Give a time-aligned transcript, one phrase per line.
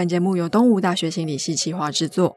[0.00, 2.34] 本节目由东吴大学心理系企划制作。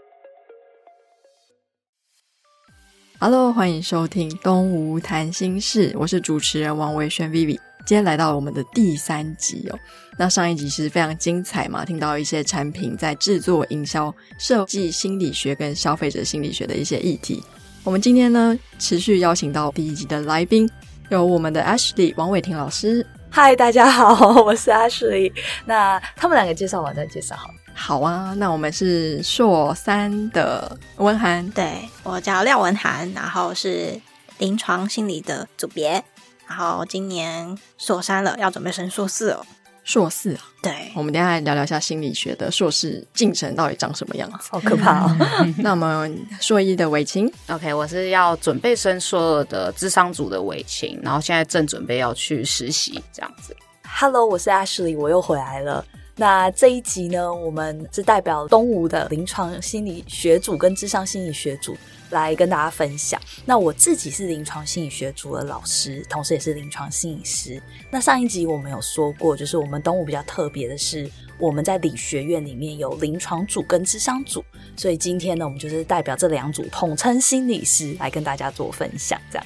[3.20, 7.58] Hello，欢迎收听东吴谈心事，我是主持人王维轩 Vivi。
[7.86, 9.80] 今天来到我们的第三集哦。
[10.20, 17.42] 那上一集是非常精彩嘛，听到一些产品在制作、营销、设计、心理学跟消费者心理学的一些议题。
[17.86, 20.70] 我们今天呢，持续邀请到第一集的来宾，
[21.08, 23.08] 有我们的 Ashley 王伟霆老师。
[23.36, 24.14] 嗨，大家好，
[24.46, 25.34] 我是 Ashley。
[25.66, 27.56] 那他们两个介绍完再介绍好了。
[27.74, 34.00] 好啊，那我们是硕三的文涵，对我叫廖文涵，然后是
[34.38, 36.04] 临床心理的组别，
[36.48, 39.44] 然后今年硕三了，要准备升硕四哦。
[39.84, 45.18] 硕士啊，对，我们等下来聊聊一下心理学的硕士进程到底长什么样子，好可怕哦。
[45.60, 53.56] 那我们硕一的伟晴，OK，我是要准备升硕二的智商组的伟晴，然后现在正准备要去实习，这样子。
[53.84, 55.86] Hello，我是 Ashley，我又回来了。
[56.16, 61.76] 那这一集呢，我们是代表东吴的临床心理学组跟智商心理学组
[62.14, 63.20] 来跟大家分享。
[63.46, 67.62] 那我自己是临床心理学组的老师，同时也是临床心理师。
[67.92, 74.42] 那上一集我们有说过，就是我们东吴比较特别的是，我们在理学院里面有临床组跟智商组，
[74.78, 79.46] 所以今天呢，我们就是代表这两组，统称心理师来跟大家做分享，这样。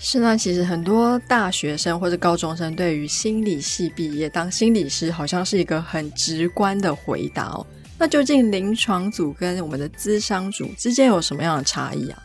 [0.00, 7.66] 是呢，其实很多大学生或者高中生对于心理系毕业当心理师，好像是一个很直观的回答哦。
[7.98, 12.22] 那究竟临床组跟我们的咨商组之间有什么样的差异啊？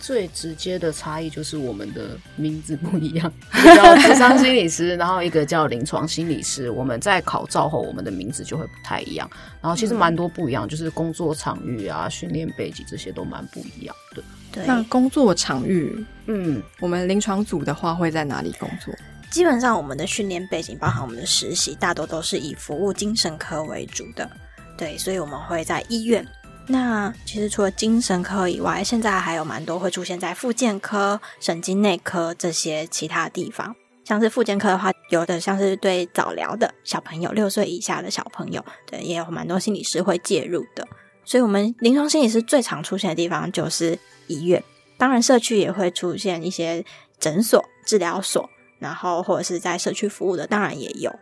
[0.00, 3.32] 最直接的差异就是我们的名字不一样，
[3.74, 6.70] 叫 智商心理师，然后一个叫临床心理师。
[6.70, 9.28] 我们在考照后，我们的名字就会不太一样。
[9.60, 14.22] 然后其实蛮多不一样，就是工作场域啊、训练背景这些都蛮不一样的。
[14.52, 18.94] 对，那工作场域，嗯，我们临床组的话会在哪里工作？
[19.30, 24.30] 基本上我们的训练背景，包含我们的实习，大多都是以服务精神科为主的。
[24.78, 26.26] 对，所以我们会在医院。
[26.68, 33.74] 那其实除了精神科以外，现在还有蛮多会出现在复健科、神经内科这些其他地方。
[34.04, 40.86] 像是复健科的话，有的像是对早疗的小朋友，六岁以下的小朋友，对，也有蛮多心理师会介入的。
[41.24, 43.98] 所以，我们临床心理师最常出现的地方就是
[44.28, 44.62] 医院，
[44.96, 46.84] 当然社区也会出现一些
[47.18, 48.48] 诊所、治疗所，
[48.78, 51.14] 然后或者是在社区服务的，当然也有。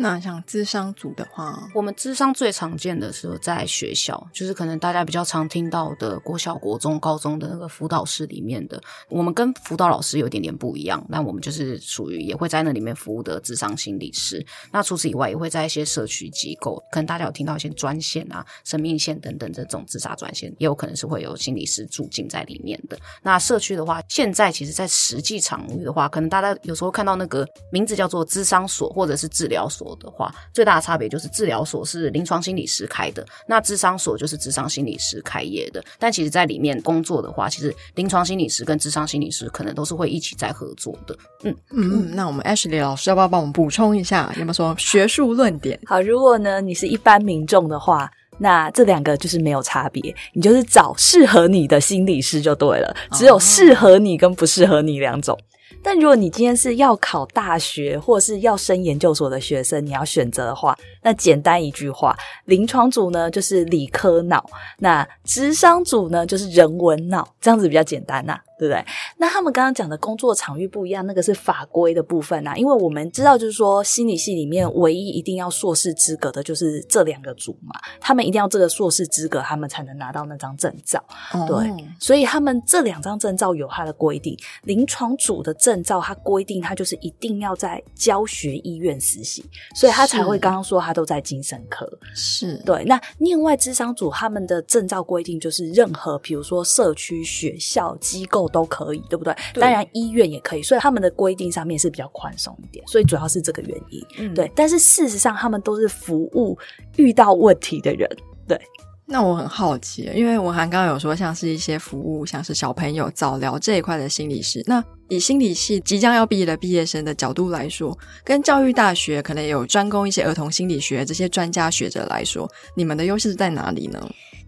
[0.00, 8.80] 那像智商组的话，我们智商最常见的是在学校，就是可能大家比较常听到的国小、国中、高中的那个辅导室里面的。
[9.10, 14.44] 我们跟辅导老师有点点不一样，那我们就是属于也会在那里面服务的智商心理师。
[14.72, 22.98] 那除此以外，也会在一些社区机构，可能大家有听到一些专线啊、生命线等等这种自杀专线，也有可能是会有心理师住进在里面的。
[23.22, 29.89] 那社区的话，现在其实在实际场域的话，可能大家有时候看到那个名字叫做智商所或者是治疗所。
[29.96, 35.82] 的话，最大的差别就是治疗所是临床心理师开的，那智商所就是智商心理师开业的。
[35.98, 41.16] 但其实，在里面工作的话，其实临床心理师跟智商心理师可能都是会一起在合作的。
[41.44, 44.32] 嗯嗯，那我们 Ashley 老师要不要帮我们补充一下？
[44.36, 45.78] 有没有说学术论点？
[45.86, 55.38] 好，如果呢你是一般民众的话，那这两个就是没有差别，你就是找适合你的心理师就对了，只有适合你跟不适合你两种。
[55.82, 64.44] 但如果你今天是要考大学或是要升研究所的学生，你要选择的话，那简单一句话，临床组呢就是理科脑，
[64.78, 68.38] 那智商组呢就是人文脑，这样子比较简单呐。
[68.60, 68.84] 对不对？
[69.16, 72.54] 那他们刚刚讲的工作场域不一样，那个是法规的部分啊。
[72.54, 77.74] 因为我们知道，就是说心理系里面唯一一定要硕士资格的，就是这两个组嘛。
[77.98, 81.02] 他们一定要这个硕士资格，他们才能拿到那张证照。
[81.48, 84.36] 对，所以他们这两张证照有它的规定。
[84.64, 89.42] 临床组的证照，它规定它就是一定要在教学医院实习，
[89.74, 91.90] 所以他才会刚刚说他都在精神科。
[92.14, 92.84] 是对。
[92.84, 98.49] 那另外智商组他们的证照规定就是任何，比如说社区、学校、机构。
[98.50, 99.34] 都可以，对不对？
[99.54, 104.06] 当然医院也可以，所以他们的规定上面是比较宽松一点，所以主要是这个原因。
[104.18, 106.58] 嗯对，但是事实上他们都是服务
[106.96, 108.08] 遇到问题的人。
[108.46, 108.60] 对，
[109.06, 124.00] 那我很好奇，因为文涵刚刚有说，像是一些服务，像是小朋友早疗这一块的心理师，那以心理系即将要毕业的毕业生的角度来说，跟教育大学可能有专攻一些儿童心理学这些专家学者来说，你们的优势在哪里呢？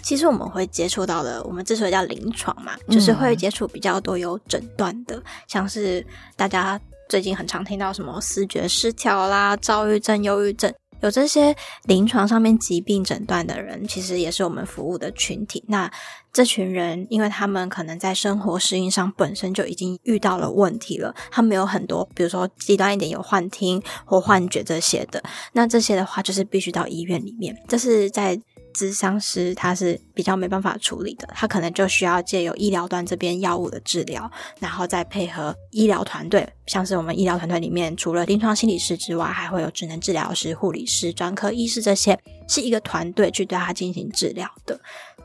[0.03, 6.05] 其实我们会接触到的，我们之所以叫临床嘛，就是会接触比较多有诊断的，像是
[6.37, 6.79] 大家
[7.09, 11.55] 最近很常听到什么思觉失调啦、躁郁症、忧郁症，有这些
[11.85, 15.63] 临床上面疾病诊断的人，其实也是我们服务的群体。
[15.69, 15.91] 那
[16.33, 25.23] 这群人，因为他们可能在生活适应上本身就已经遇到了问题了，他们有很多，比如说极端一点有幻听或幻觉这些的。
[25.53, 28.41] 那这些的话，就是必须到医院里面，这是在。
[28.73, 44.81] 咨商师他是比较没办法处理的，他可能就需要借由医疗端这边药物的治疗，然后再配合医疗团队，像是我们医疗团队里面除了临床心理师之外，还会有职能治疗师、护理师、专科医师这些，是一个团队去对他进行治疗的。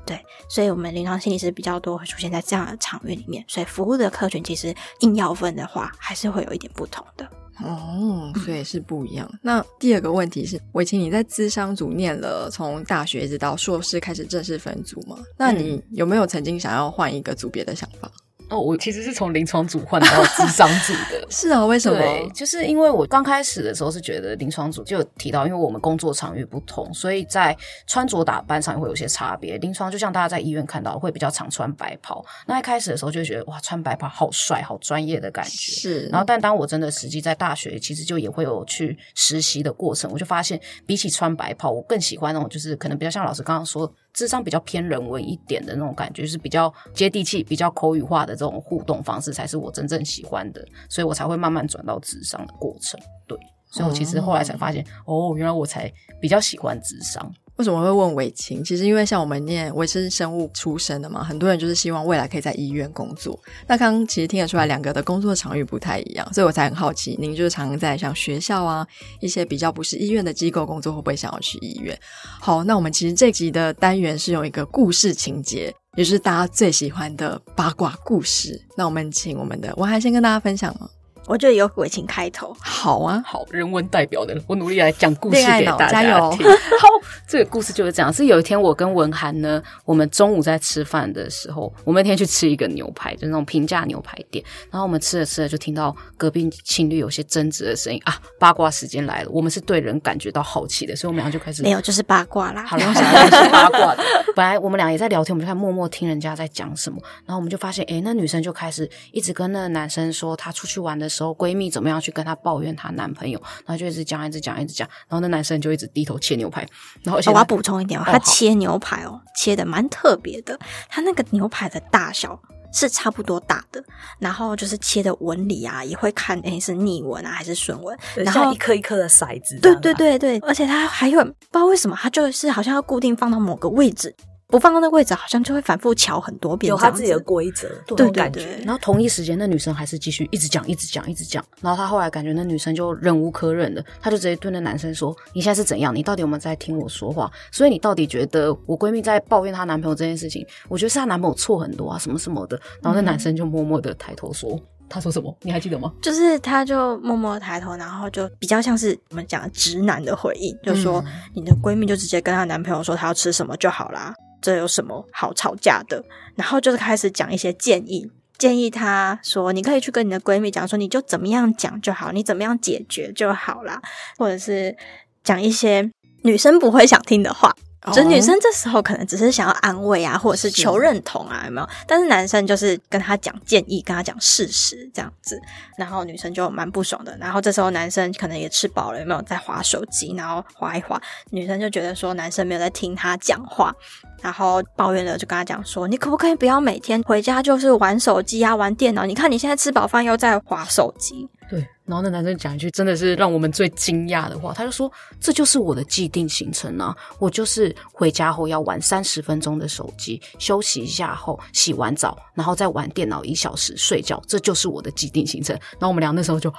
[0.06, 0.18] 对，
[0.50, 7.30] 所以我们临床心理师比较多会出现在这样的场域里面，所以服务的客群其实硬要分的话，还是会有一点不同的。
[7.64, 9.30] 哦，所以是不一样。
[9.42, 15.18] 那第二个问题是，伟琴，你在资商组念了从大学一直到硕士开始正式分组吗？
[15.38, 18.12] 那你有没有曾经想要换一个组别的想法？
[18.50, 21.26] 哦，我其实是从临床组换到智商组的。
[21.30, 22.00] 是啊，为什么？
[22.34, 27.56] 就是因为我刚开始的时候是觉得临床组就有提到，因为我们工作场域不同，所以在
[27.86, 29.58] 穿着打扮上也会有些差别。
[29.58, 35.52] 临床就像大家在医院看到会比较常穿白袍，那一开始的时候就觉得哇，穿白袍好帅、好专业的感觉。
[35.52, 36.08] 是。
[36.08, 43.92] 然后，但当我真的实际在大学，其实就也会有去实习的过程，我就发现比起穿白袍，我更喜欢那种就是可能比较像老师刚刚说。
[44.18, 53.00] 智商比较偏人文一点的那种感觉，就是比较接地气、比较口语化的这种互动方式，才是我真正喜欢的，所以我才会慢慢转到智商的过程。
[53.28, 53.38] 对，
[53.70, 57.32] 所以我其实后来才发现，哦，原来我才比较喜欢智商。
[57.58, 58.64] 为什么会问伟晴？
[58.64, 63.38] 其实因为像我们念维生生物出身的嘛，很多人就是希望未来可以在医院工作。
[63.68, 68.88] 那刚刚其实听得出来，两个的工作场域不太一样，所以我才很好奇，您就是常常在像学校啊
[69.20, 71.98] 一些比较不是医院的机构工作，会不会想要去医院？
[72.40, 78.62] 好，那我们其实这集的单元是有一个故事情节，也是大家最喜欢的八卦故事。
[78.78, 80.88] 那我们请我们的文涵先跟大家分享吗？
[81.28, 86.02] 我觉得有鬼情开头好啊，好人文代表的，我努力来讲故事给大家
[86.32, 86.48] 听。
[86.80, 86.88] 好，
[87.28, 94.44] 这个故事就是这样：是有一天我跟文涵呢，我们中午在吃饭的时候，我们那天去吃一个牛排，就那种平价牛排店。
[94.72, 98.18] 然后我们吃着吃着，就听到隔壁情侣有些争执的声音啊！
[98.40, 102.64] 八卦时间来了，我们是对人感觉到好奇的，所以我们俩就开始没有， 就是八卦啦。
[102.64, 104.04] 好了，想开始八卦的。
[104.34, 106.98] 本来我们俩也在聊天，我们就开始默默听人家在讲什么。
[107.26, 111.98] 然后我们就发现，哎，那女生就开始一直跟那个男生说，她出去玩的时候，闺蜜怎么样。
[112.00, 116.62] 去跟她抱怨她男朋友，然后就一直讲，一直讲，一直讲，然后那男生就一直低头切牛排。
[117.02, 120.58] 然后我要补充一点，他切牛排哦，切的蛮特别的。
[120.88, 122.40] 他那个牛排的大小
[122.72, 123.84] 是差不多大的，
[124.20, 129.58] 然后就是切的纹理啊，也会看诶是逆纹啊还是顺纹，然后一颗一颗的骰子。
[129.60, 134.16] 对对对对，而且他还有不知道为什么，他就是好像要固定放到某个位置。
[134.50, 138.62] 不放到那位置，好像就会反复瞧很多遍，有他自己的规则，对对对。
[138.64, 141.44] 然后同一时间，那女生还是继续一直讲，一直讲，一直讲。
[141.62, 145.94] 然后他后来感觉那女生就忍无可忍了，他就直接对那男生说：“你现在是怎样？
[145.94, 147.30] 你到底有没有在听我说话？
[147.52, 150.48] 所以你到底觉得我闺蜜在抱怨她男朋友这件事情？
[150.70, 154.58] 我觉得是她男朋友错很多啊，什么什么的。”然后那男生就默默的抬头说
[154.88, 155.38] ：“他说什么？
[155.42, 161.04] 你还记得吗？”就是他就默默抬头，然后就比较像是我们讲直男的回应，就说
[161.36, 166.04] ：“你的闺蜜就直接跟她男朋友说，她要吃什么就好啦。”这有什么好吵架的？
[166.36, 173.82] 然后就是开始讲一些建议，建议他说：“你可以去跟你的闺蜜讲，说你就怎么样讲就好，你怎么样解决就好啦。”
[174.18, 174.76] 或者是
[175.24, 175.92] 讲一些
[176.24, 177.56] 女生不会想听的话。
[177.94, 181.70] 就女生这时候可能只是想要安慰啊，或者是求认同啊，有没有？
[181.88, 185.40] 但是男生就是跟他讲建议，跟他讲事实这样子，
[185.78, 187.16] 然后女生就蛮不爽的。
[187.18, 190.14] 然后这时候男生可能也吃饱了，有没有在划手机？
[190.18, 193.74] 然后划一划，女生就觉得说男生没有在听他讲话，
[194.22, 199.06] 然后抱怨了，就跟他讲说：“你可不可以不要每天回家就是玩手机啊，玩电脑？
[199.06, 204.92] 你看你现在吃饱饭又在划手机。”对，然后那男生讲一句真的是让我们最惊讶的话，他就说
[205.22, 216.54] ：“这就是我的既定行程啊，我就是回家后要玩三十分钟的手机，休息一下后洗完澡，然后再玩电脑一小时，睡觉，这就是我的既定行程。”然后我们俩那时候就，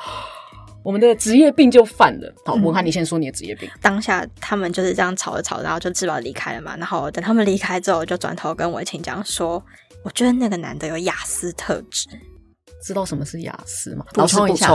[0.82, 2.34] 我们的职业病就犯了。
[2.46, 3.68] 好，文翰，你先说你的职业病。
[3.82, 6.74] 当下他们就是这样吵着吵，然后就自保离开了嘛。
[6.78, 9.62] 然后等他们离开之后，就转头跟伟晴讲说
[10.02, 12.08] ：“我觉得那个男的有雅思特质。”
[12.82, 14.06] 知道什么是雅思吗？
[14.14, 14.68] 补充一下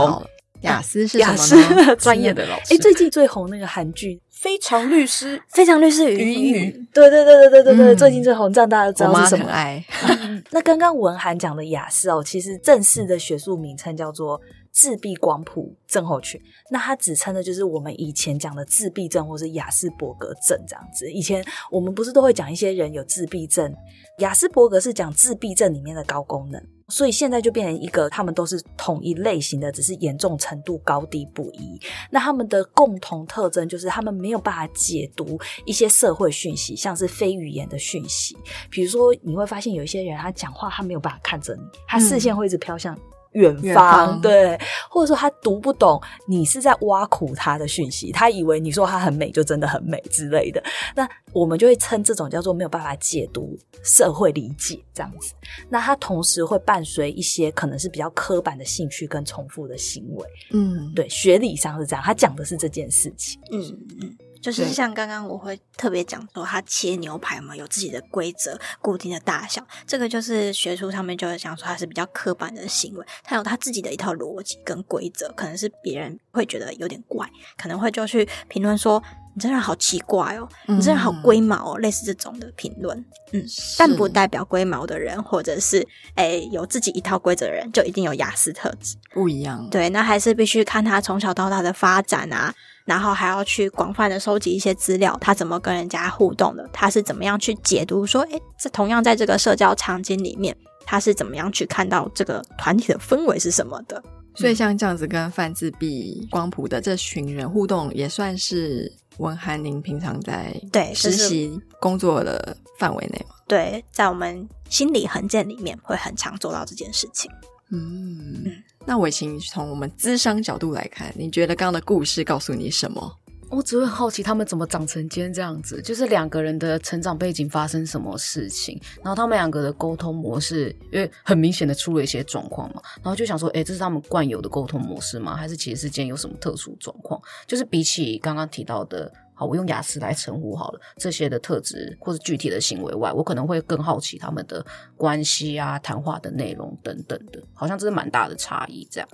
[0.62, 1.56] 雅思是雅思
[1.96, 2.74] 专业的老师。
[2.74, 6.86] 哎，最近最红那个韩剧《非常律师》，非常律师与英语。
[6.92, 9.46] 对对对对对对对，最近最红，这样大家都知道是什么。
[9.46, 9.84] 爱。
[10.50, 14.40] 那刚刚文涵讲的雅思哦，其实正式的学术名称叫做
[14.74, 16.38] 自闭光谱症候群。
[16.70, 21.10] 那它指称的就是我们以前讲的自闭症或是雅斯伯格症这样子。
[21.10, 23.72] 以前我们不是都会讲一些人有自闭症，
[24.18, 26.60] 雅斯伯格是讲自闭症里面的高功能。
[26.88, 31.80] 所以现在就变成一个，他们都是同一类型的，只是严重程度高低不一。
[32.10, 38.36] 那他们的共同特征就是，他们没有办法解读一些社会讯息，像是非语言的讯息。
[38.70, 42.94] 比如说，你会发现有一些人，他讲话他没有办法看着你，他视线会一直飘向。
[43.34, 44.58] 远方，对，
[44.90, 50.62] 或者说他读不懂你是在挖苦他的讯息，他以为你说他很美就真的很美之类的，
[50.96, 55.34] 那我们就会称这种叫做没有办法解读社会理解这样子。
[55.68, 63.60] 那他同时会伴随一些可能是比较刻板的兴趣跟重复的行为，嗯，对，学理上是这样，他讲的是这件事情，嗯
[64.00, 64.16] 嗯。
[64.44, 69.66] 就是像刚刚我会特别讲说，他切牛排嘛，有自己的规则、固定的大小。
[69.86, 79.02] 这个就是学术上面就会讲说，他是比较刻板的行为，他有他自己的一套逻辑跟规则，可能是别人会觉得有点怪，可能会就去评论说
[79.34, 82.96] ：“你这人好奇怪哦，你这人好龟毛哦。”类似这种的评论，
[83.32, 83.44] 嗯，
[83.76, 89.68] 但不代表龟毛的人或者是诶有自己一套规则的人就一定有雅思特质，不一样。
[89.70, 92.54] 对，那还是必须看他从小到大的发展啊。
[92.84, 96.68] 然后还要去广泛的收集一些资料，他怎么跟人家互动的？
[96.70, 98.06] 他是怎么样去解读？
[98.06, 104.02] 说，诶，这同样在这个社交场景里面，他是怎么样去看到这个团体的氛围是什么的？
[104.34, 113.34] 所以像这样子跟范自闭光谱的这群人互动，也算是文涵您平常在对实习工作的范围内吗？
[113.46, 117.30] 对，在我们心理横件里面会很常做到这件事情。
[117.70, 118.62] 嗯。
[118.86, 123.18] 那伟晴从我们智商角度来看，你觉得刚刚的故事告诉你什么？
[123.54, 135.36] 我只会好奇他们怎么长成今天这样子，就是两个人的成长背景发生什么事情，然后他们两个的沟通模式，因为很明显的出了一些状况嘛，然后就想说，哎，这是他们惯有的沟通模式吗？
[135.36, 137.20] 还是其实间有什么特殊状况？
[137.46, 139.12] 就是比起刚刚提到的。
[139.36, 140.80] 好，我用雅思来称呼好了。
[140.96, 144.64] 这些的特质或者具体的行为外，我可能会更好奇他们的
[144.96, 149.08] 关系啊、谈话的内容等等的，好像这是蛮大的差异，这样。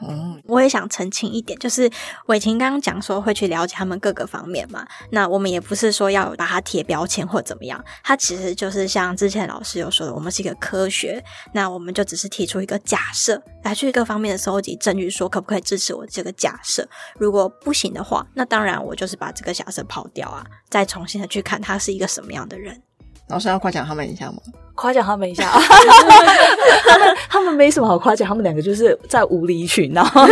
[0.00, 1.90] 嗯，我也想澄清一点，就是
[2.26, 16.88] 伟霆刚刚讲说会去了解他们各个方面嘛，那我们也不是说要把它贴标签或怎么样，它其实就是像之前老师有说的，我们是一个科学，那我们就只是提出一个假设，来去各方面的收集证据，说可不可以支持我这个假设，
[17.18, 22.80] 如果不行的话，那当然我就是把这个假设抛掉啊，再重新的去看他是一个什么样的人。
[23.28, 24.38] 老师要夸奖他们一下吗？
[24.74, 30.26] 夸奖他们一下，他 们他们没什么好夸奖，他们两个就是在无理取闹，他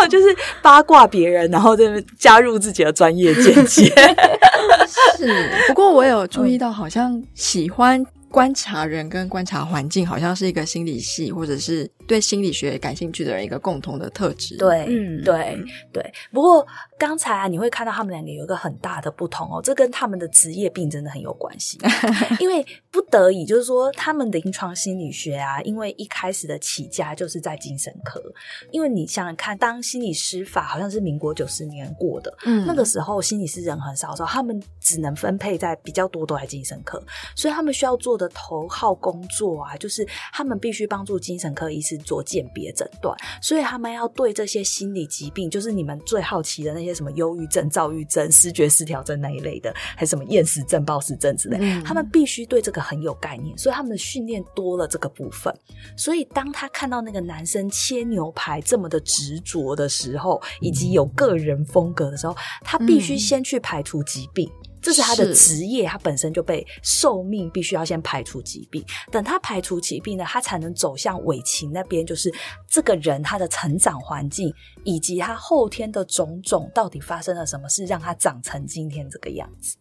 [0.00, 1.84] 们 就是八卦别人，然后在
[2.18, 3.92] 加入自己的专业见解。
[5.16, 8.04] 是，不过我有注意到，好像喜欢。
[8.30, 14.56] 观察人跟观察环境，好像是一个心理系或者是对心理学感兴趣的人一个共同的特质。
[14.58, 15.58] 对，嗯，对，
[15.90, 16.12] 对。
[16.30, 16.66] 不过
[16.98, 21.78] 刚才啊，你会看到他们两个有一个很大的不同哦，这跟他们的职业病真的很有关系。
[22.38, 28.22] 因为不得已，就是说他们的临床心理学啊，因为一开始的起家就是在精神科。
[28.70, 37.02] 因为你想想看，当心理师法好像是民国九十年过的，嗯，那个时候心理师人很少的时候，他们只能分配在比较多都在精神科，
[37.34, 38.17] 所以他们需要做。
[38.18, 55.54] 的头号工作啊，就是他们必须帮助精神科医师做鉴别诊断，所以他们要对这些心理疾病，就是你们最好奇的那些什么忧郁症、躁郁症、视觉失调症那一类的，还是什么厌食症、暴食症之类，他们必须对这个很有概念，所以他们的训练多了这个部分。
[55.96, 64.50] 所以当他看到那个男生切牛排这么的执着的时候，以及有个人风格的时候，他必须先去排除疾病。
[64.80, 68.84] 这是他的职业，他本身就被寿命必须要先排除疾病。
[69.10, 72.32] 等他排除疾病呢，他才能走向尾情那边，就是
[72.68, 74.52] 这个人他的成长环境
[74.84, 79.76] 以及他后天的种种，到底发生了什么事让他长成今天这个样子？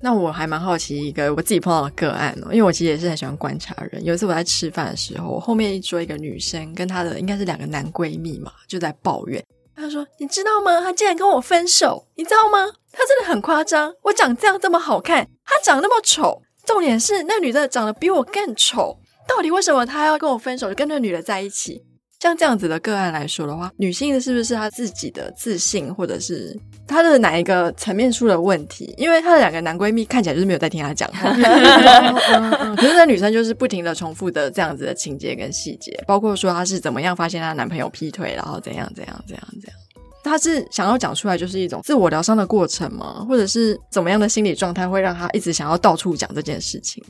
[0.00, 4.04] 那我还蛮好奇一个我自己碰到的个案哦，因为我其实也是很喜欢观察人。
[4.04, 9.44] 有一次我在吃饭的时候，后面一桌一个女生跟她的应该是两个男闺蜜嘛，就在抱怨。
[9.78, 10.80] 他说：“你知道吗？
[10.80, 12.66] 他竟然跟我分手，你知道吗？
[12.92, 13.94] 他真的很夸张。
[14.02, 16.42] 我长这样这么好看，他长那么丑。
[16.66, 18.98] 重点是那女的长得比我更丑。
[19.26, 21.84] 到底为什么他要跟我分手，跟那女的在一起？”
[22.20, 28.92] 像这样子的个案来说的话，女性的是不是她自己的自信，或者是她的哪一个层面出了问题？
[28.98, 31.32] 因为她的两个男闺蜜看起来就是没有在听她讲话
[32.74, 39.78] 可是那女生就是不停的重复的这样子的情节跟细节，包括说她是怎么样发现她男朋友劈腿，然后怎样怎样怎样怎样，
[40.24, 43.24] 她是想要讲出来就是一种自我疗伤的过程吗？
[43.28, 47.00] 或者是怎么样的心理状态会让她一直想要到处讲这件事情？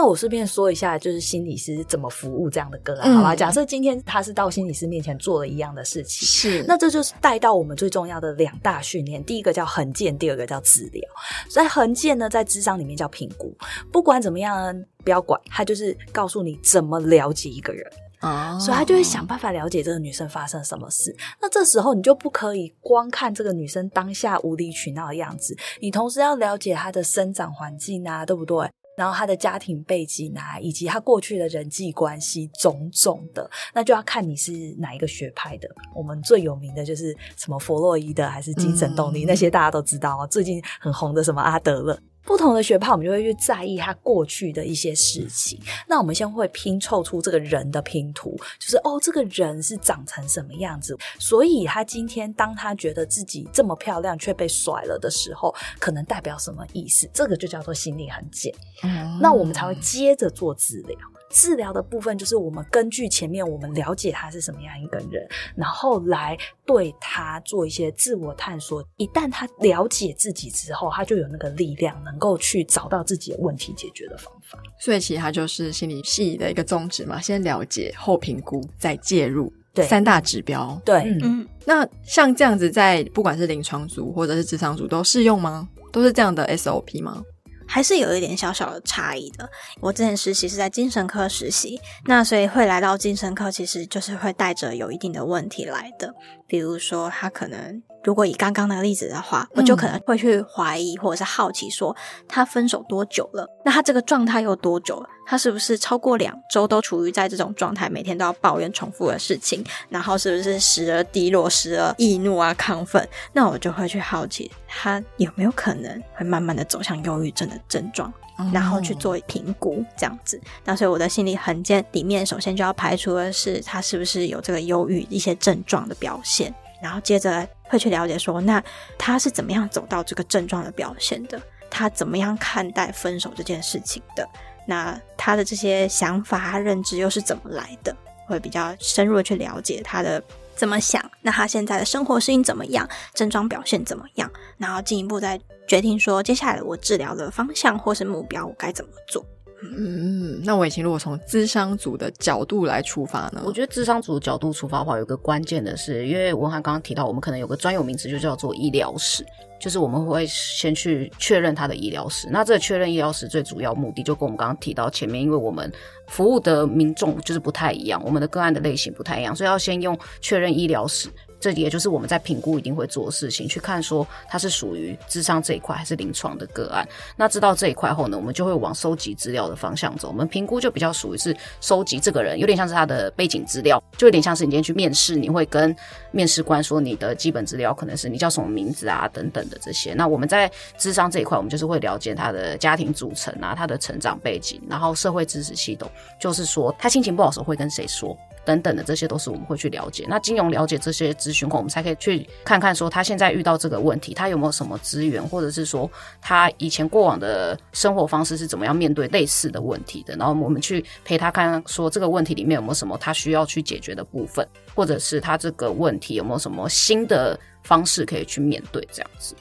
[0.00, 3.36] 那我顺便说一下，就是心理师怎么服务这样的个案，嗯好吧？
[3.36, 11.02] 假设今天他是到心理师面前做了一样的事情，是那这就是带到我们最重要的两大训练，第一个叫横见，第二个叫治疗。
[11.50, 13.54] 所以横见呢，在智商里面叫评估，
[13.92, 17.86] 不管怎么样，不要管，他就是告诉你怎么了解一个人。
[18.22, 21.14] 哦所以他就会想办法了解这个女生发生什么事。
[21.40, 28.70] 那这时候你就不可以光看这个女生当下无理取闹的样子，你同时要了解她的生长环境啊，对不对？
[28.96, 35.68] 然后他的家庭背景啊，以及他过去的人际关系种种的，那就要看你是哪一个学派的。
[35.94, 40.26] 我们最有名的就是什么弗洛伊德还是精神动力，嗯那些大家都知道哦。
[40.26, 41.98] 最近很红的什么阿德勒。
[42.30, 45.60] 不同的学派，我们就会去在意他过去的一些事情。
[45.88, 50.96] 那我们先会拼凑出这个人的拼图，就是哦，这个人是长成什么样子。
[51.18, 57.10] 所以他今天当他觉得自己这么漂亮却被甩了的时候，可能代表什么意思？
[57.12, 58.54] 这个就叫做心理痕迹。
[58.84, 60.96] 嗯那我们才会接着做治疗。
[61.32, 68.84] 治疗的部分就是我们根据前面我们了解他是什么样一个人，然后来对他做一些自我探索。
[68.96, 74.56] 一旦他了解自己之后，他就有那个力量，能够去找到自己的问题解决的方法。
[74.78, 80.80] 所以其实它就是心理系的一个宗旨嘛，先了解后评估，再介入，对三大指标。
[80.84, 85.68] 对，嗯嗯，那像这样子，在不管是临床组或者是职场组都适用吗？
[85.90, 87.22] 都是这样的 SOP 吗？
[87.66, 89.48] 还是有一点小小的差异的。
[89.80, 96.12] 我之前实习是在精神科实习，那所以会来到精神科，其实就是会带着有一定的问题来的。
[96.48, 101.94] 比如说，他可能如果以刚刚那个例子的话，我就可能会去怀疑或者是好奇说，
[102.26, 103.46] 他分手多久了？
[103.64, 105.08] 那他这个状态有多久了？
[105.26, 109.64] 他是不是超过两周都处于在这种状态，每天都要抱怨重复的事情？
[109.88, 113.06] 然后是不是时而低落，时而易怒啊、亢奋？
[113.32, 118.12] 那我就会去好奇，他有没有可能会慢慢的走向忧郁症的症状？
[118.54, 120.40] 然后去做评估，这样子。
[120.64, 128.62] 那所以我的心理痕迹里面，首先就要排除的是他是不是有这个忧郁一些症状的表现，然后接着会去了解说，那
[128.98, 131.40] 他是怎么样走到这个症状的表现的？
[131.70, 134.28] 他怎么样看待分手这件事情的？
[134.66, 137.94] 那他的这些想法、认知又是怎么来的？
[138.26, 140.22] 会比较深入的去了解他的
[140.54, 149.24] 怎么想，那他现在的生活适应怎么样，症状表现怎么样，然后进一步再决定说接下来我治疗的方向或是目标我该怎么做。
[149.62, 153.42] 嗯，那我以前如果从咨商组的角度来出发呢？
[153.44, 159.22] 我觉得智商组的角度出发的话，有个关键的是，因为文涵刚刚提到，我们可能有个专有名词就叫做医疗史，
[159.60, 162.26] 就是我们会先去确认他的医疗史。
[162.30, 165.70] 那这个确认医疗史最主要目的，就跟我们刚刚提到前面，因为我们
[166.06, 171.10] 服务的民众就是不太一样，我们的个案的类型不太一样，所以要先用确认医疗史。
[171.40, 176.86] 这也就是我们在评估一定会做的事情，去看说它是属于智商这一块还是临床的个案。
[177.16, 180.08] 那知道这一块后呢，我们就会往收集资料的方向走。
[180.08, 185.74] 我们评估就比较属于是收集这个人，有点像是他的背景资料，就有点像是你今天去面试，你会跟
[186.10, 189.94] 面试官说你的基本资料可能是你叫什么名字啊等等的这些。
[189.94, 198.16] 那我们在智商这一块，我们就是会了解他的家庭组成啊，他的成长背景，然后社会支持系统，就是说他心情不好的时候会跟谁说。
[198.50, 200.04] 等等的，这些都是我们会去了解。
[200.08, 205.88] 那金融了解这些资讯后，我们才可以去看看说他现在遇到这个问题，他有没有什么资源，或者是说
[206.20, 210.16] 他以前过往的生活方式是怎么样面对类似的问题的。
[210.16, 219.34] 然后我们去陪他看看说这个问题里面有没有什么他需要去解决的部分，或者是他这个问题有没有什么新的方式可以去面对这样子。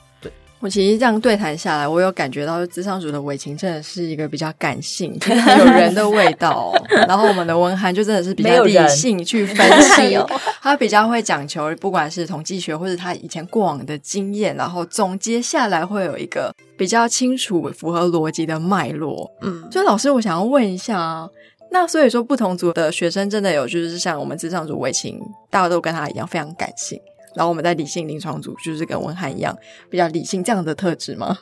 [0.62, 6.84] 我其实这样对谈下来，我有感觉到，智商组的伟晴真的是一个比较感性，就是有人的味道、哦。
[7.08, 10.18] 然后我们的文涵就真的是比较理性去分析，
[10.62, 19.32] 他比较会讲求，不管是统计学或者他以前过往的经验，然后总结下来会有一个比较清楚、符合逻辑的脉络。
[19.42, 21.30] 嗯，所以老师，我想要问一下啊，
[21.72, 27.00] 那所以说不同组的学生真的有，就是像我们智商组伟晴，大家都跟他一样非常感性。
[27.36, 29.58] 然后我们在理性临床组就是跟文翰一样
[29.90, 31.38] 比较理性这样的特质吗？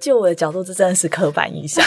[0.00, 1.84] 就我的角度，这真的是刻板印象。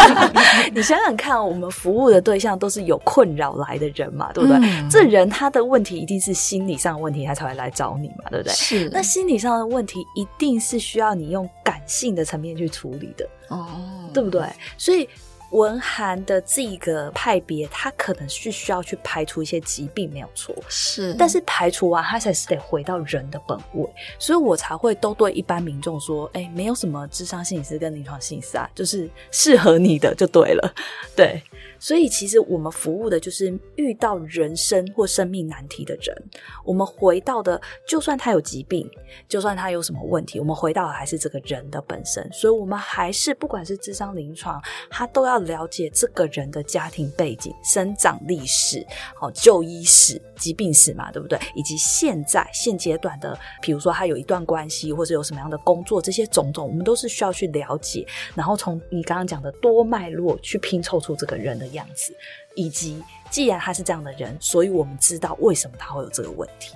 [0.74, 4.56] 你想想看，我们服务的对象都是有困扰来的人嘛，对不对？
[4.62, 8.54] 嗯这人他的问题一定是心理上的问题，他才会来找你嘛，对不对？
[8.54, 13.66] 是那心理上的问题一定是需要你用感性的层面去处理的，哦，
[14.14, 14.42] 对不对？
[14.78, 15.06] 所以
[15.52, 20.54] 文涵的这个派别，他可能是需要去排除一些疾病，没有错。
[20.68, 23.88] 是，但是排除完，他才是得回到人的本位，
[24.18, 30.74] 所以我才会都对一般民众说，哎，没有什么智商心理师跟临床心理师啊，就是适合你的就对了，
[31.14, 31.42] 对。
[31.82, 36.16] 所以其实我们服务的就是遇到人生或生命难题的人。
[36.64, 38.88] 我们回到的，就算他有疾病，
[39.28, 42.24] 就算他有什么问题，我们回到的还是这个人的本身。
[42.32, 51.36] 所以，我们还是不管是智商临床，他都要了解这个人的家庭背景、生长历史、好就医史、疾病史嘛，对不对？
[51.56, 61.71] 以及现在现阶段的，比如说他有一段关系，或者有什么样的工作，这些种种，我们都是需要去了解，然后从你刚刚讲的多脉络去拼凑出这个人的。
[61.72, 62.14] 样子，
[62.54, 66.74] 以及既然他是这样的人，所以我们知道为什么他会有这个问题。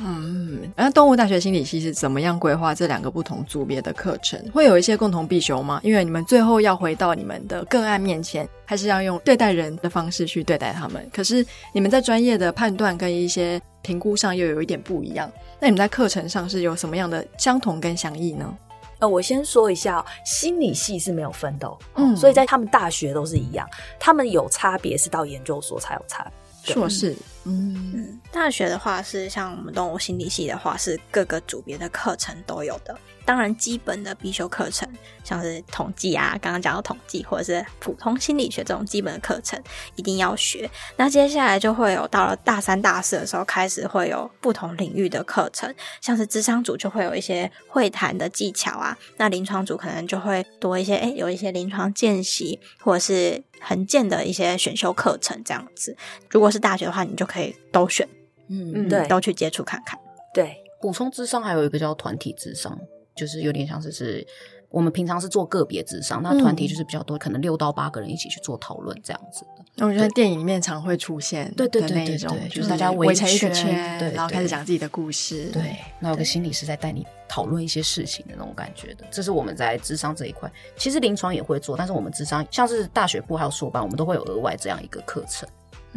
[0.00, 4.40] 嗯，那动物大学心理系是怎么样规划这两个不同组别的课程？
[4.52, 5.80] 会有一些共同必修吗？
[5.82, 11.04] 因为你们最后要回到你们的个案面前，还是要用对待人的方式去对待他们。
[11.12, 15.28] 可是你们在专业的判断跟一些评估上又有一点不一样。
[15.58, 18.56] 那你们在课程上是有什么样的相同跟相异呢？
[19.00, 26.30] 呃，我先说一下，心理系是没有分的，嗯，所以在他们大学都是一样，他们有差别是到研究所才有差，
[26.64, 32.96] 硕士，嗯，大学的话是像我们动物心理系的话是各个组别的课程都有的。
[33.28, 34.88] 当然，基本的必修课程，
[35.22, 39.62] 像是统计啊，刚刚讲到统计，或者是普通心理学这种基本的课程，
[39.96, 40.70] 一定要学。
[40.96, 55.94] 那接下来就会有到了大三、大四的时候，开始会有不同领域的课程，像是智商组就会有一些会谈的技巧啊，那临床组可能就会多一些，哎，有一些临床见习或者是横见的一些选修课程这样子。
[56.30, 58.08] 如果是大学的话，你就可以都选，
[58.48, 60.00] 嗯，对，都去接触看看。
[60.32, 62.78] 对，补充智商还有一个叫团体智商。
[63.18, 64.26] 就是有点像是是
[64.70, 69.64] 我们平常是做个别智商，那团体就是比较多，可能六到八个人一起去做讨论这样子的。
[69.76, 75.46] 那我觉得电影里面常会出现，对对对对对，就是大家围成一个圈，对，然后开始讲自己的故事。
[75.52, 79.04] 对，那有个心理师在带你讨论一些事情的那种感觉的。
[79.10, 85.48] 这是我们在智商这一块，其实临床也会做，但是我们智商像是大学部还有硕班，我们都会有额外这样一个课程。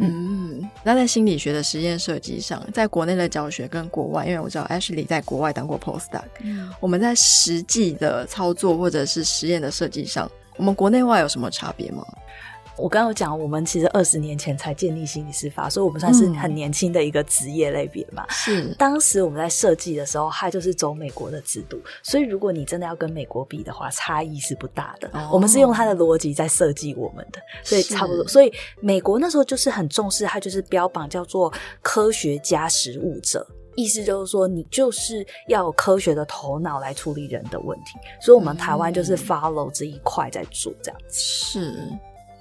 [0.04, 6.24] 嗯，那在心理学的实验设计上，在国内的教学跟国外，因为我知道 Ashley 在国外当过 postdoc，
[6.80, 12.04] 我们在实际的操作或者是实验的设计上，我们国内外有什么差别吗？
[12.76, 18.26] 我刚刚讲，我们其实二十年前才建立心理师法，所以我们算是很年轻的一个职业类别嘛。
[18.30, 25.10] 是，当时我们在设计的时候，它就是走美国的制度，所以如果你真的要跟美国比的话，差异是不大的。
[25.30, 28.26] 我们是用它的逻辑在设计我们的，所以差不多。
[28.26, 37.98] 所以美国那时候就是很重视，它就是标榜叫做科学家实务者，意思就是说你就是要有科学的头脑来处理人的问题。
[38.20, 41.20] 所以，我们台湾就是 follow 这一块在做这样子。
[41.20, 41.74] 是。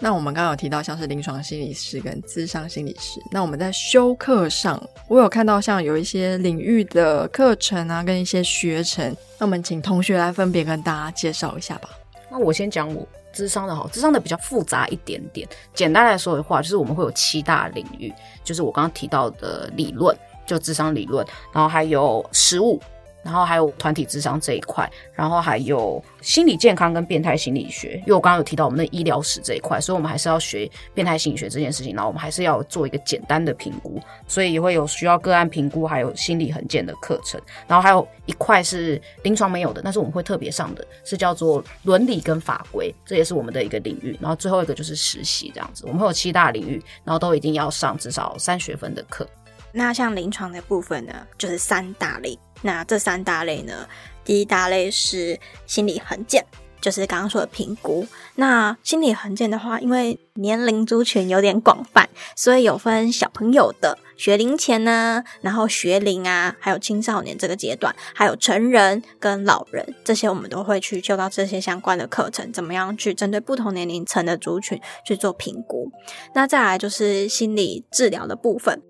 [0.03, 11.89] 那我们刚刚有提到像是临床心理师跟咨商心理师，那我们在修课上，我有看到像有一些领域的课程啊，跟一些学程，那我们请同学来分别跟大家介绍一下吧。
[12.31, 15.47] 那我先讲我智商的好，智商的比较复杂一点点。
[15.75, 18.11] 简单来说的话，就是我们会有七大领域，
[18.43, 22.81] 就是我刚刚提到的理论，就智商理论，然后还有实物。
[23.23, 31.93] 然后还有团体智商这一块，然后还有心理健康跟变态心理学，因为我刚刚有提到我们的医疗史这一块，所以我们还是要学变态心理学这件事情。
[31.95, 37.39] 然后我们还是要做一个简单的评估，所以也会有需要个案评估，还有心理横件的课程。
[37.67, 44.17] 然后还有一块是临床没有的，但是我们会特别上的是叫做伦理跟法规，这也是我们的一个领域。
[44.19, 49.27] 然后最后一个就是实习这样子，我们会有七大领域，然后都一定要上至少三学分的课。
[49.71, 52.37] 那像临床的部分呢，就是三大类。
[52.61, 53.87] 那这三大类呢，
[54.23, 56.45] 第一大类是心理横件，
[56.79, 58.07] 就是刚刚说的评估。
[58.35, 75.91] 那心理横件的话，因为年龄族群有点广泛，所以有分小朋友的学龄前呢，然后学龄啊，还有青少年这个阶段，还有成人跟老人，这些我们都会去修到这些相关的课程，怎么样去针对不同年龄层的族群去做评估。
[76.33, 78.81] 那再来就是心理治疗的部分。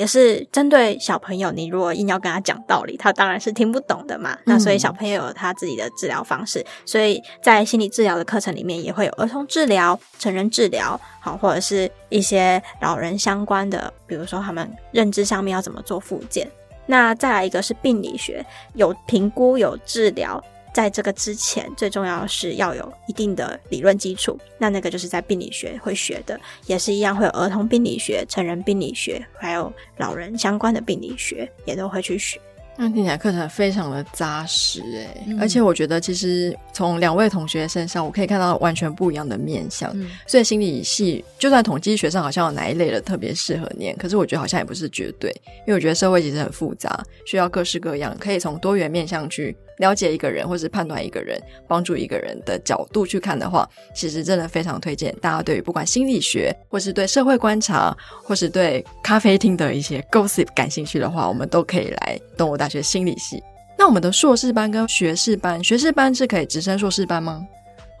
[0.00, 4.34] 也是针对小朋友，你如果硬要跟他讲道理，他当然是听不懂的嘛。
[4.46, 16.50] 那所以小朋友有他自己的治疗方式，所以在心理治疗的课程里面也会有儿童治疗、成人治疗，好或者是一些老人相关的，比如说他们认知上面要怎么做复健。
[16.86, 20.42] 那再来一个是病理学，有评估有治疗。
[20.72, 24.38] 在这个之前，最重要的是要有一定的理论基础。
[24.58, 32.40] 那那个就是在病理学会学的，也是一样会有儿童病理学、成人病理学，还有老人相关的病理学，也都会去学。
[32.76, 39.94] 那听起来课程非常的扎实哎，而且我觉得其实从两位同学身上，我可以看到完全不一样的面相。
[40.26, 45.30] 所以心理系就算统计学上好像有哪一类的特别适合念，可是我觉得好像也不是绝对，
[45.66, 49.54] 因为我觉得社会其实很复杂，需要各式各样，可以从多元面向去。
[49.80, 63.42] 了解一个人，或是判断一个人、帮助一个人的角度去看的话，其实真的非常推荐大家对于不管心理学，或是对社会观察，或是对咖啡厅的一些 gossip 感兴趣的话，我们都可以来东吴大学心理系。
[63.76, 67.44] 那我们的硕士班跟学士班，学士班是可以直升硕士班吗？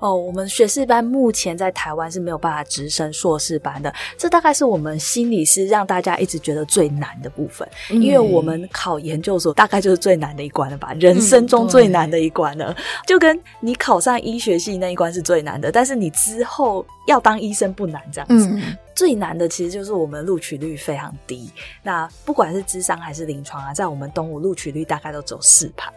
[0.00, 12.74] 哦，我们学士班目前在台湾是没有办法直升硕士班的，这大概是我们心理师让大家一直觉得最难的部分，因为我们考研究所大概就是最难的一关了吧，人生中最难的一关了，
[13.06, 18.50] 就跟你考上医学系那一关是最难的，但是你之后要当医生不难，这样子。
[18.94, 21.50] 最难的其实就是我们录取率非常低，
[21.82, 25.90] 那不管是智商还是临床啊，在我们东吴录取率大概都只有四趴。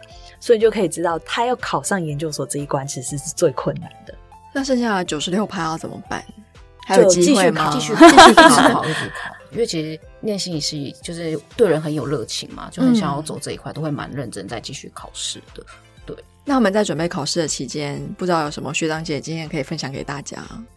[0.44, 4.14] 所以就可以知道，他要考上研究所这一关其实是最困难的。
[4.52, 6.22] 那剩下的九十六趴要怎么办？
[6.86, 7.70] 还有机会吗？
[7.72, 9.34] 继续继续考， 一直考。
[9.52, 15.64] 因为其实念心理系就是对人很有热情嘛，就很想要走这一块，都会蛮认真在继续考试的。
[16.04, 16.14] 对。
[16.44, 20.36] 那我们在准备考试的期间，不知道有什么学长姐经验可以分享给大家，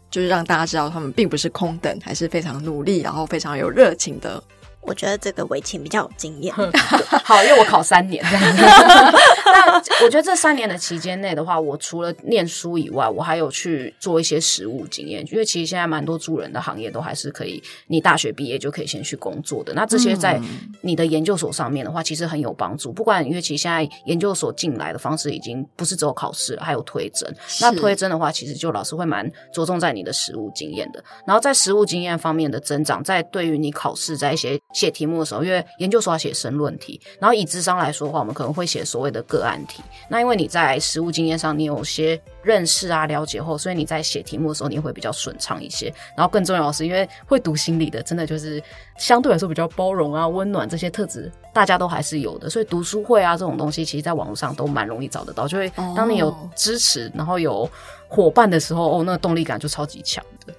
[0.10, 4.42] 就是让大家知道他们并不是空等，还是非常努力，然后非常有热情的。
[4.88, 6.54] 我觉得这个围棋比较有经验。
[7.23, 8.23] 好，因为我考三年。
[8.32, 15.26] 那我觉得这三年的期间内的话，我除了念书以外，我还有去做一些实务经验。
[15.32, 19.73] 因为其实现在蛮多助人的行业都还是可以，你大学毕业就可以先去工作的。
[19.73, 20.39] 那这些在
[20.82, 22.91] 你的研究所上面的话，其实很有帮助。
[22.93, 27.30] 不管因为其实现在研究所进来的方式已经不是只有考试了，还有推甄。
[27.60, 31.04] 那推甄的话，其实就老师会蛮着重在你的实务经验的。
[31.26, 39.82] 然后在实务经验方面的增长，在对于你考试在一些写题目的时候，因为研究所要写申论题，然后以智商来说的话，我们可能会写所谓的个案题。
[40.08, 45.92] 那因为你在实务经验上，你有些认识啊、了解后，所以你在写题目的时候，你会比较顺畅一些。
[46.16, 48.62] 然后更重要的是，因为会读心理的，真的就是
[49.00, 52.48] 相对来说比较包容啊、温暖这些特质，大家都还是有的。
[52.48, 55.48] 所以读书会啊这种东西，其实在网络上都蛮容易找得到。
[55.48, 57.68] 就会当你有支持，然后有
[58.08, 60.54] 伙伴的时候，哦，那个动力感就超级强的。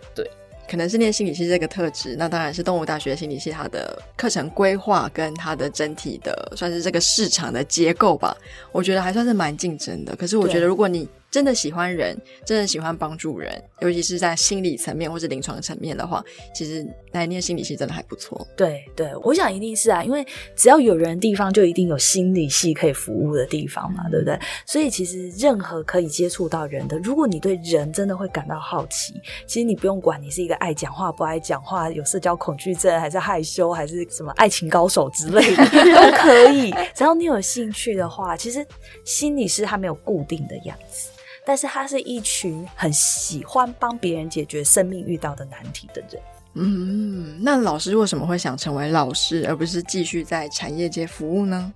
[0.68, 0.72] 对。
[0.72, 8.36] 可能是念心理系这个特质，那当然是动物大学心理系它的课程规划跟它的整体的算是这个市场的结构吧，
[8.70, 10.14] 我觉得还算是蛮竞争的。
[10.14, 18.46] 可是我觉得如果你真的喜欢人，真的喜欢帮助人，尤其是在心理层面或者临床层面的话，其实来念心理系真的还不错。
[18.56, 24.38] 对对，我想一定是啊，因为只要有人的地方，就一定有心理系可以服务的地方嘛，对不对？
[24.64, 29.12] 所以其实任何可以接触到人的，如果你对人真的会感到好奇，
[29.46, 35.64] 其实你不用管你是一个爱讲话不爱讲话，有社交恐惧症，还是害羞，还是什么爱情高手之类的，
[35.94, 36.72] 都可以。
[36.94, 38.66] 只要你有兴趣的话，其实
[39.04, 41.10] 心理师他没有固定的样子。
[41.48, 46.22] 但是他是一群很喜欢帮别人解决生命遇到的难题的人。
[46.52, 51.72] 嗯，那老师为什么会想成为老师，而不是继续在产业界服务呢？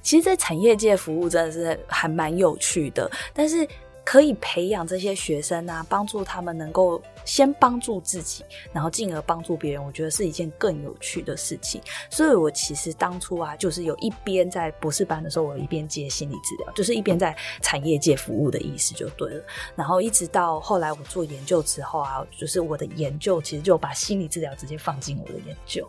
[0.00, 3.68] 其实，在产业界服务真的是还蛮有趣的，但是。
[4.04, 9.84] 可以培养这些学生啊，帮助他们能够先帮助自己，然后进而帮助别人。
[9.84, 11.80] 我觉得是一件更有趣的事情。
[12.10, 19.44] 所以我其实当初啊，就是有一边在博士班的时候，我一边接心理治疗，就是一边在产业界服务的意思就对了。
[19.74, 25.88] 然后一直到后来我做研究之后啊，就是我的研究其实就把心理治疗直接放进我的研究，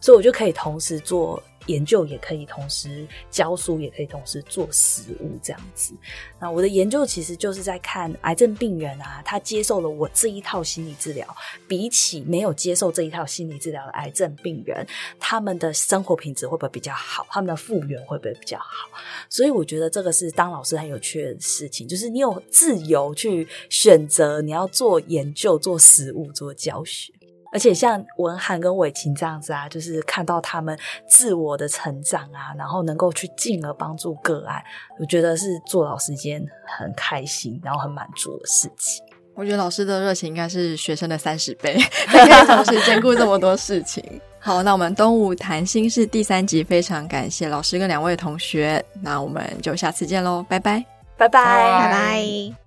[0.00, 1.42] 所以我就可以同时做。
[1.66, 5.94] 研究也可以同时教书，也可以同时做实物这样子。
[6.40, 11.26] 那我的研究其实就是在看癌症病人啊，他接受了我这一套心理治疗，
[11.66, 14.86] 比起没有接受这一套心理治疗的癌症病人，
[15.18, 17.26] 他们的生活品质会不会比较好？
[17.30, 18.88] 他们的复原会不会比较好？
[19.28, 27.12] 所以我觉得这个是当老师很有趣的事情，就是你有自由去选择你要做研究、做实物、做教学。
[27.54, 34.60] 而且像文涵跟伟琴这样子啊，就是看到他们自我的成长啊，然后能够去进而帮助个案，
[34.98, 39.04] 我觉得是做老师一件很开心，然后很满足的事情。
[39.36, 44.20] 我觉得老师的热情应该是学生的三十倍，可以同时兼顾这么多事情。
[44.40, 50.84] 好，那我们东吴谈心事第三集，非常感谢老师跟两位同学，那我们就下次见喽，拜拜，
[51.16, 52.63] 拜拜，拜拜。